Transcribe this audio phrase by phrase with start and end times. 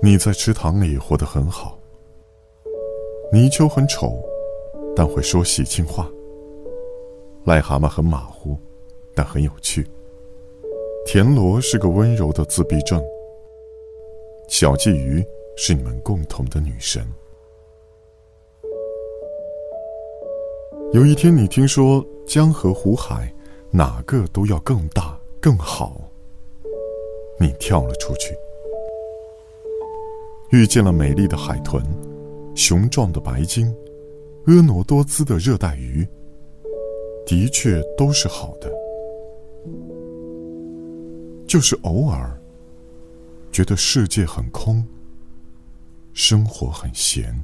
[0.00, 1.76] 你在池塘里活得很好。
[3.32, 4.22] 泥鳅很丑，
[4.94, 6.08] 但会说喜庆话。
[7.44, 8.56] 癞蛤蟆很马虎，
[9.14, 9.84] 但很有趣。
[11.04, 13.02] 田螺是个温柔的自闭症。
[14.46, 15.24] 小鲫鱼
[15.56, 17.04] 是你们共同的女神。
[20.92, 23.32] 有一天，你听说江河湖海，
[23.70, 26.00] 哪个都要更大更好。
[27.40, 28.34] 你跳了出去，
[30.50, 31.82] 遇见了美丽的海豚，
[32.54, 33.70] 雄壮的白鲸，
[34.46, 36.06] 婀娜多姿的热带鱼。
[37.26, 38.72] 的确都是好的，
[41.46, 42.34] 就是偶尔
[43.52, 44.82] 觉得世界很空，
[46.14, 47.38] 生活很闲。